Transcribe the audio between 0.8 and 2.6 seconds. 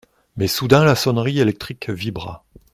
la sonnerie électrique vibra.